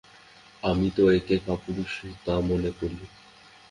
আমি 0.63 0.87
তো 0.95 1.03
একে 1.11 1.35
কাপুরুষতা 1.45 2.33
মনে 2.49 2.71
করি। 2.79 2.99